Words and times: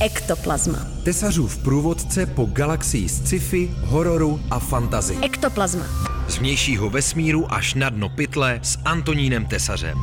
Ektoplazma. 0.00 0.78
Tesařův 1.04 1.58
průvodce 1.58 2.26
po 2.26 2.44
galaxii 2.44 3.08
sci-fi, 3.08 3.70
hororu 3.84 4.40
a 4.50 4.58
fantazy. 4.58 5.16
Ektoplazma. 5.22 5.84
Z 6.28 6.38
vnějšího 6.38 6.90
vesmíru 6.90 7.52
až 7.52 7.74
na 7.74 7.90
dno 7.90 8.08
pytle 8.08 8.60
s 8.62 8.78
Antonínem 8.84 9.46
Tesařem. 9.46 9.98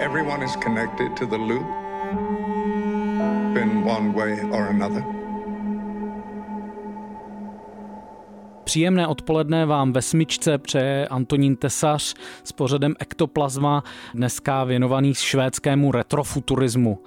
Everyone 0.00 0.44
is 0.44 0.52
connected 0.64 1.16
to 1.18 1.26
the 1.26 1.36
loop 1.36 1.66
in 3.62 3.84
one 3.84 4.12
way 4.12 4.40
or 4.50 4.68
another. 4.68 5.15
Příjemné 8.76 9.06
odpoledne 9.06 9.66
vám 9.66 9.92
ve 9.92 10.02
smyčce 10.02 10.58
přeje 10.58 11.08
Antonín 11.08 11.56
Tesař 11.56 12.14
s 12.44 12.52
pořadem 12.52 12.94
Ektoplazma, 12.98 13.84
dneska 14.14 14.64
věnovaný 14.64 15.14
švédskému 15.14 15.92
retrofuturismu. 15.92 16.98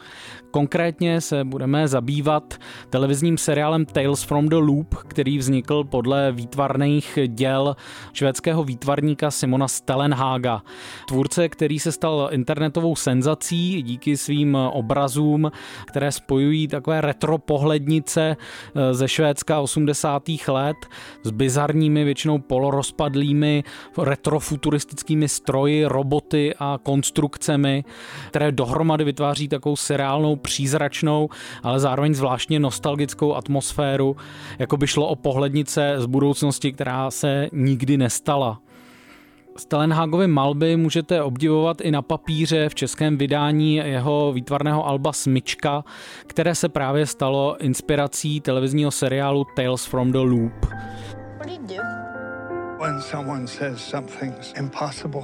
Konkrétně 0.52 1.22
se 1.22 1.44
budeme 1.44 1.88
zabývat 1.88 2.54
televizním 2.90 3.38
seriálem 3.38 3.86
Tales 3.86 4.24
from 4.24 4.50
the 4.50 4.56
Loop, 4.56 4.96
který 4.96 5.38
vznikl 5.38 5.84
podle 5.84 6.32
výtvarných 6.32 7.20
děl 7.28 7.76
švédského 8.14 8.64
výtvarníka 8.64 9.32
Simona 9.32 9.68
Stellenhaga. 9.68 10.62
Tvůrce, 11.08 11.50
který 11.50 11.80
se 11.80 11.92
stal 11.92 12.30
internetovou 12.32 12.96
senzací 12.96 13.82
díky 13.82 14.18
svým 14.18 14.56
obrazům, 14.56 15.52
které 15.86 16.12
spojují 16.12 16.68
takové 16.68 17.02
retro 17.02 17.38
pohlednice 17.38 18.38
eh, 18.76 18.94
ze 18.94 19.08
Švédska 19.08 19.60
80. 19.60 20.24
let 20.48 20.78
s 21.24 21.32
bizarními, 21.32 22.04
většinou 22.04 22.40
polorozpadlými 22.40 23.64
retrofuturistickými 23.98 25.30
stroji, 25.30 25.86
roboty 25.86 26.54
a 26.60 26.80
konstrukcemi, 26.84 27.84
které 28.28 28.52
dohromady 28.52 29.04
vytváří 29.04 29.48
takovou 29.48 29.76
seriálnou 29.76 30.39
přízračnou, 30.40 31.30
ale 31.64 31.80
zároveň 31.80 32.14
zvláštně 32.14 32.60
nostalgickou 32.60 33.36
atmosféru, 33.36 34.16
jako 34.60 34.78
by 34.78 34.88
šlo 34.88 35.08
o 35.08 35.16
pohlednice 35.16 35.96
z 35.98 36.06
budoucnosti, 36.06 36.72
která 36.74 37.12
se 37.12 37.50
nikdy 37.52 37.98
nestala. 37.98 38.60
Stellenhagovy 39.58 40.28
malby 40.28 40.78
můžete 40.78 41.24
obdivovat 41.24 41.82
i 41.82 41.92
na 41.92 42.02
papíře 42.02 42.70
v 42.70 42.76
českém 42.76 43.18
vydání 43.18 43.76
jeho 43.76 44.32
výtvarného 44.34 44.88
alba 44.88 45.14
Smyčka, 45.14 45.84
které 46.28 46.56
se 46.56 46.70
právě 46.70 47.06
stalo 47.06 47.58
inspirací 47.60 48.42
televizního 48.42 48.92
seriálu 48.92 49.46
Tales 49.56 49.86
from 49.86 50.12
the 50.12 50.18
Loop. 50.18 50.66
When 52.80 53.02
someone 53.02 53.48
says 53.48 53.82
something's 53.82 54.54
impossible, 54.58 55.24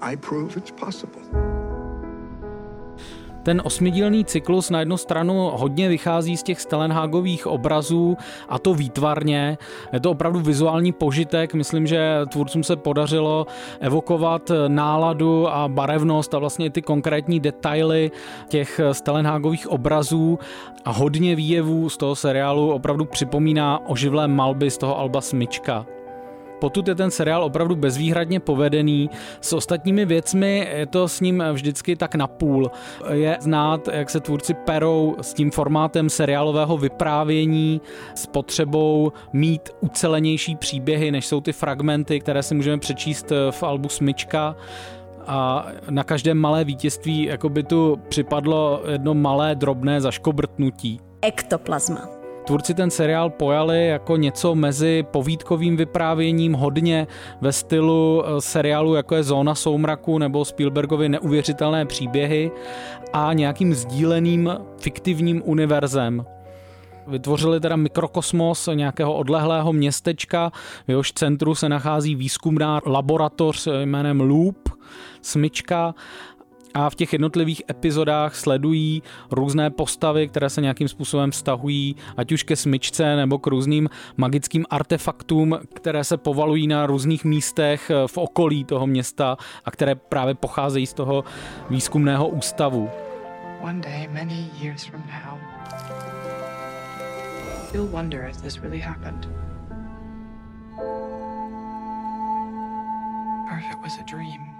I 0.00 0.16
prove 0.16 0.56
it's 0.56 0.70
possible. 0.70 1.51
Ten 3.42 3.62
osmidílný 3.64 4.24
cyklus 4.24 4.70
na 4.70 4.80
jednu 4.80 4.96
stranu 4.96 5.50
hodně 5.54 5.88
vychází 5.88 6.36
z 6.36 6.42
těch 6.42 6.60
Stellenhagových 6.60 7.46
obrazů 7.46 8.16
a 8.48 8.58
to 8.58 8.74
výtvarně. 8.74 9.58
Je 9.92 10.00
to 10.00 10.10
opravdu 10.10 10.40
vizuální 10.40 10.92
požitek. 10.92 11.54
Myslím, 11.54 11.86
že 11.86 12.20
tvůrcům 12.28 12.64
se 12.64 12.76
podařilo 12.76 13.46
evokovat 13.80 14.50
náladu 14.68 15.48
a 15.48 15.68
barevnost 15.68 16.34
a 16.34 16.38
vlastně 16.38 16.70
ty 16.70 16.82
konkrétní 16.82 17.40
detaily 17.40 18.10
těch 18.48 18.80
Stellenhagových 18.92 19.68
obrazů 19.68 20.38
a 20.84 20.92
hodně 20.92 21.36
výjevů 21.36 21.88
z 21.88 21.96
toho 21.96 22.16
seriálu 22.16 22.72
opravdu 22.72 23.04
připomíná 23.04 23.88
oživlé 23.88 24.28
malby 24.28 24.70
z 24.70 24.78
toho 24.78 24.98
Alba 24.98 25.20
Smyčka. 25.20 25.86
Potud 26.62 26.88
je 26.88 26.94
ten 26.94 27.10
seriál 27.10 27.44
opravdu 27.44 27.76
bezvýhradně 27.76 28.40
povedený. 28.40 29.10
S 29.40 29.52
ostatními 29.52 30.04
věcmi 30.04 30.68
je 30.76 30.86
to 30.86 31.08
s 31.08 31.20
ním 31.20 31.44
vždycky 31.52 31.96
tak 31.96 32.14
napůl. 32.14 32.70
Je 33.10 33.36
znát, 33.40 33.88
jak 33.92 34.10
se 34.10 34.20
tvůrci 34.20 34.54
perou 34.54 35.16
s 35.20 35.34
tím 35.34 35.50
formátem 35.50 36.10
seriálového 36.10 36.78
vyprávění, 36.78 37.80
s 38.14 38.26
potřebou 38.26 39.12
mít 39.32 39.70
ucelenější 39.80 40.56
příběhy, 40.56 41.10
než 41.10 41.26
jsou 41.26 41.40
ty 41.40 41.52
fragmenty, 41.52 42.20
které 42.20 42.42
si 42.42 42.54
můžeme 42.54 42.78
přečíst 42.78 43.32
v 43.50 43.62
albu 43.62 43.88
Smyčka 43.88 44.56
a 45.26 45.66
na 45.90 46.04
každém 46.04 46.38
malé 46.38 46.64
vítězství 46.64 47.24
jako 47.24 47.48
by 47.48 47.62
tu 47.62 48.00
připadlo 48.08 48.82
jedno 48.88 49.14
malé 49.14 49.54
drobné 49.54 50.00
zaškobrtnutí. 50.00 51.00
Ektoplazma. 51.22 52.21
Tvůrci 52.44 52.74
ten 52.74 52.90
seriál 52.90 53.30
pojali 53.30 53.86
jako 53.86 54.16
něco 54.16 54.54
mezi 54.54 55.04
povídkovým 55.10 55.76
vyprávěním, 55.76 56.52
hodně 56.52 57.06
ve 57.40 57.52
stylu 57.52 58.24
eh, 58.24 58.40
seriálu 58.40 58.94
jako 58.94 59.14
je 59.14 59.22
Zóna 59.22 59.54
soumraku 59.54 60.18
nebo 60.18 60.44
Spielbergovy 60.44 61.08
neuvěřitelné 61.08 61.86
příběhy 61.86 62.50
a 63.12 63.32
nějakým 63.32 63.74
sdíleným 63.74 64.50
fiktivním 64.78 65.42
univerzem. 65.44 66.24
Vytvořili 67.06 67.60
teda 67.60 67.76
mikrokosmos 67.76 68.68
nějakého 68.74 69.14
odlehlého 69.14 69.72
městečka, 69.72 70.50
v 70.86 70.88
jehož 70.88 71.12
centru 71.12 71.54
se 71.54 71.68
nachází 71.68 72.14
výzkumná 72.14 72.80
laboratoř 72.86 73.68
jménem 73.84 74.20
Loop, 74.20 74.68
smyčka 75.22 75.94
a 76.74 76.90
v 76.90 76.94
těch 76.94 77.12
jednotlivých 77.12 77.62
epizodách 77.70 78.34
sledují 78.34 79.02
různé 79.30 79.70
postavy, 79.70 80.28
které 80.28 80.50
se 80.50 80.60
nějakým 80.60 80.88
způsobem 80.88 81.30
vztahují, 81.30 81.96
ať 82.16 82.32
už 82.32 82.42
ke 82.42 82.56
smyčce 82.56 83.16
nebo 83.16 83.38
k 83.38 83.46
různým 83.46 83.88
magickým 84.16 84.66
artefaktům, 84.70 85.58
které 85.74 86.04
se 86.04 86.16
povalují 86.16 86.66
na 86.66 86.86
různých 86.86 87.24
místech 87.24 87.90
v 88.06 88.18
okolí 88.18 88.64
toho 88.64 88.86
města 88.86 89.36
a 89.64 89.70
které 89.70 89.94
právě 89.94 90.34
pocházejí 90.34 90.86
z 90.86 90.94
toho 90.94 91.24
výzkumného 91.70 92.28
ústavu. 92.28 92.90
One 93.62 93.80
day, 93.80 94.08
many 94.12 94.50
years 94.60 94.84
from 94.84 95.02
now, 95.06 95.38
you'll 97.74 97.90
wonder 97.92 98.28
if 98.30 98.42
this 98.42 98.58
really 98.58 98.80
happened. 98.80 99.28
Or 103.50 103.58
if 103.58 103.72
it 103.72 103.78
was 103.82 103.98
a 103.98 104.02
dream. 104.16 104.51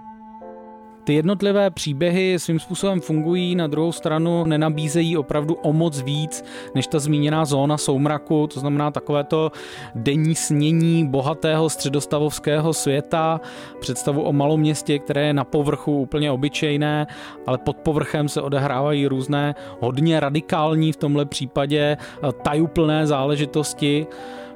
Ty 1.04 1.14
jednotlivé 1.14 1.70
příběhy 1.70 2.38
svým 2.38 2.60
způsobem 2.60 3.00
fungují, 3.00 3.54
na 3.54 3.66
druhou 3.66 3.92
stranu 3.92 4.44
nenabízejí 4.44 5.16
opravdu 5.16 5.54
o 5.54 5.72
moc 5.72 6.00
víc 6.00 6.44
než 6.74 6.86
ta 6.86 6.98
zmíněná 6.98 7.44
zóna 7.44 7.78
soumraku, 7.78 8.46
to 8.46 8.60
znamená 8.60 8.90
takovéto 8.90 9.52
denní 9.94 10.34
snění 10.34 11.08
bohatého 11.08 11.70
středostavovského 11.70 12.72
světa, 12.72 13.40
představu 13.80 14.22
o 14.22 14.32
malom 14.32 14.60
městě, 14.60 14.98
které 14.98 15.26
je 15.26 15.34
na 15.34 15.44
povrchu 15.44 16.00
úplně 16.00 16.30
obyčejné, 16.30 17.06
ale 17.46 17.58
pod 17.58 17.76
povrchem 17.76 18.28
se 18.28 18.42
odehrávají 18.42 19.06
různé 19.06 19.54
hodně 19.80 20.20
radikální 20.20 20.92
v 20.92 20.96
tomhle 20.96 21.24
případě 21.24 21.96
tajuplné 22.42 23.06
záležitosti 23.06 24.06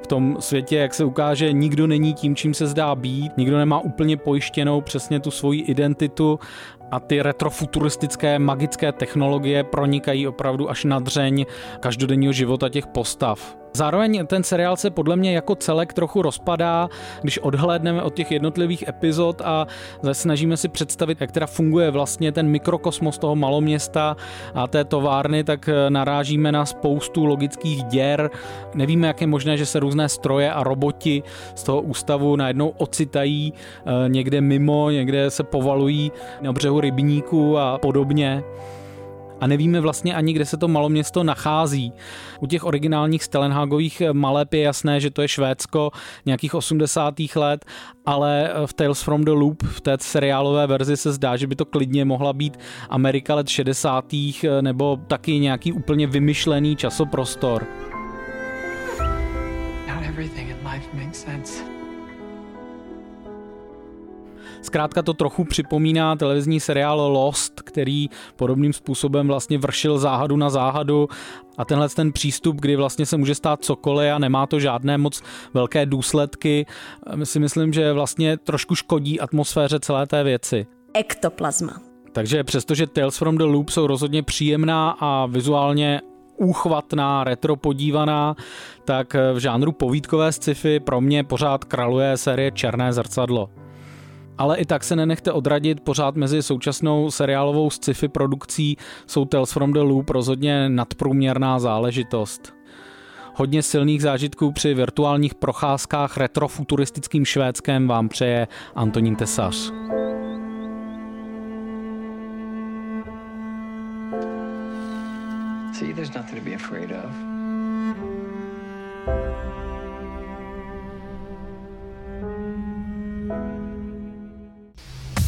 v 0.03 0.07
tom 0.07 0.37
světě, 0.41 0.77
jak 0.77 0.95
se 0.95 1.05
ukáže, 1.05 1.53
nikdo 1.53 1.87
není 1.87 2.15
tím, 2.15 2.37
čím 2.37 2.55
se 2.55 2.67
zdá 2.67 2.95
být, 2.95 3.37
nikdo 3.37 3.59
nemá 3.59 3.81
úplně 3.81 4.17
pojištěnou 4.17 4.81
přesně 4.81 5.21
tu 5.21 5.31
svoji 5.31 5.61
identitu 5.61 6.39
a 6.91 7.01
ty 7.01 7.23
retrofuturistické 7.23 8.39
magické 8.39 8.93
technologie 8.93 9.65
pronikají 9.65 10.29
opravdu 10.29 10.71
až 10.71 10.85
na 10.85 10.99
dřeň 10.99 11.47
každodenního 11.81 12.33
života 12.33 12.69
těch 12.69 12.87
postav. 12.87 13.57
Zároveň 13.77 14.27
ten 14.27 14.43
seriál 14.43 14.77
se 14.77 14.91
podle 14.91 15.17
mě 15.17 15.35
jako 15.35 15.55
celek 15.55 15.93
trochu 15.93 16.23
rozpadá, 16.23 16.89
když 17.23 17.39
odhlédneme 17.39 18.03
od 18.03 18.15
těch 18.15 18.31
jednotlivých 18.31 18.89
epizod 18.89 19.43
a 19.45 19.67
snažíme 20.13 20.57
si 20.57 20.69
představit, 20.69 21.21
jak 21.21 21.33
teda 21.33 21.47
funguje 21.47 21.91
vlastně 21.91 22.33
ten 22.33 22.49
mikrokosmos 22.49 23.19
toho 23.19 23.37
maloměsta 23.37 24.17
a 24.55 24.67
té 24.67 24.85
továrny, 24.85 25.45
tak 25.45 25.69
narážíme 25.89 26.53
na 26.53 26.67
spoustu 26.67 27.25
logických 27.25 27.85
děr. 27.85 28.31
Nevíme, 28.75 29.07
jak 29.07 29.21
je 29.21 29.27
možné, 29.27 29.57
že 29.57 29.67
se 29.67 29.81
různé 29.81 30.09
stroje 30.09 30.53
a 30.53 30.63
roboti 30.63 31.23
z 31.55 31.63
toho 31.63 31.81
ústavu 31.81 32.37
najednou 32.37 32.69
ocitají 32.69 33.53
eh, 33.53 34.09
někde 34.09 34.41
mimo, 34.41 34.91
někde 34.91 35.31
se 35.31 35.45
povalují 35.45 36.13
na 36.41 36.53
břehu 36.53 36.76
rybníku 36.81 37.59
a 37.59 37.79
podobně 37.79 38.43
a 39.41 39.47
nevíme 39.47 39.81
vlastně 39.81 40.15
ani, 40.15 40.33
kde 40.33 40.47
se 40.47 40.57
to 40.57 40.69
maloměsto 40.69 41.25
nachází. 41.25 41.93
U 42.41 42.47
těch 42.47 42.65
originálních 42.65 43.25
Stellenhagových 43.25 44.03
maleb 44.13 44.55
je 44.55 44.61
jasné, 44.61 45.01
že 45.01 45.11
to 45.11 45.23
je 45.23 45.29
Švédsko 45.29 45.91
nějakých 46.27 46.55
80. 46.55 47.15
let, 47.37 47.65
ale 48.07 48.51
v 48.67 48.73
Tales 48.73 49.03
from 49.03 49.25
the 49.25 49.31
Loop, 49.31 49.63
v 49.63 49.81
té 49.81 49.97
seriálové 50.01 50.67
verzi 50.67 50.97
se 50.97 51.13
zdá, 51.13 51.37
že 51.37 51.47
by 51.47 51.57
to 51.57 51.65
klidně 51.65 52.05
mohla 52.05 52.33
být 52.33 52.59
Amerika 52.91 53.35
let 53.35 53.49
60. 53.49 54.05
nebo 54.61 54.99
taky 55.07 55.39
nějaký 55.39 55.73
úplně 55.73 56.07
vymyšlený 56.07 56.77
časoprostor. 56.77 57.67
Not 59.89 60.05
everything 60.09 60.51
in 60.51 60.57
life 60.73 60.87
makes 60.95 61.21
sense. 61.21 61.76
Zkrátka 64.67 65.03
to 65.03 65.15
trochu 65.15 65.45
připomíná 65.45 66.17
televizní 66.17 66.61
seriál 66.61 67.01
Lost, 67.01 67.61
který 67.61 68.11
podobným 68.37 68.73
způsobem 68.73 69.27
vlastně 69.27 69.59
vršil 69.59 69.99
záhadu 69.99 70.37
na 70.37 70.51
záhadu 70.51 71.09
a 71.59 71.65
tenhle 71.65 71.89
ten 71.89 72.13
přístup, 72.13 72.61
kdy 72.61 72.77
vlastně 72.77 73.07
se 73.07 73.17
může 73.17 73.35
stát 73.35 73.65
cokoliv 73.65 74.13
a 74.13 74.19
nemá 74.19 74.47
to 74.47 74.61
žádné 74.61 74.99
moc 74.99 75.23
velké 75.55 75.87
důsledky, 75.87 76.67
si 77.25 77.39
myslím, 77.39 77.73
že 77.73 77.93
vlastně 77.93 78.37
trošku 78.37 78.75
škodí 78.75 79.21
atmosféře 79.21 79.81
celé 79.81 80.07
té 80.07 80.25
věci. 80.25 80.67
Ektoplazma. 80.95 81.73
Takže 82.13 82.45
přestože 82.45 82.87
Tales 82.87 83.19
from 83.19 83.39
the 83.39 83.45
Loop 83.45 83.71
jsou 83.71 83.87
rozhodně 83.87 84.23
příjemná 84.23 84.97
a 85.01 85.27
vizuálně 85.27 86.01
úchvatná, 86.37 87.25
retro 87.25 87.57
podívaná, 87.57 88.37
tak 88.85 89.17
v 89.33 89.39
žánru 89.39 89.73
povídkové 89.73 90.33
sci-fi 90.33 90.81
pro 90.81 91.01
mě 91.01 91.25
pořád 91.25 91.65
kraluje 91.65 92.17
série 92.17 92.51
Černé 92.51 92.93
zrcadlo. 92.93 93.51
Ale 94.39 94.57
i 94.57 94.65
tak 94.65 94.85
se 94.85 94.97
nenechte 94.97 95.33
odradit, 95.33 95.81
pořád 95.81 96.17
mezi 96.17 96.43
současnou 96.43 97.11
seriálovou 97.11 97.71
sci-fi 97.71 98.09
produkcí 98.09 98.77
jsou 99.07 99.25
Tales 99.25 99.53
from 99.53 99.73
the 99.73 99.81
Loop 99.81 100.11
rozhodně 100.11 100.69
nadprůměrná 100.69 101.59
záležitost. 101.59 102.57
Hodně 103.35 103.63
silných 103.63 104.03
zážitků 104.03 104.53
při 104.53 104.75
virtuálních 104.75 105.35
procházkách 105.35 106.17
retrofuturistickým 106.17 107.25
Švédskem 107.25 107.89
vám 107.89 108.09
přeje 108.09 108.49
Antonín 108.75 109.17
Tesař. 109.17 109.73
See, 115.73 115.95
there's 115.95 116.15
nothing 116.15 116.39
to 116.39 116.45
be 116.45 116.55
afraid 116.55 116.91
of. 116.91 117.37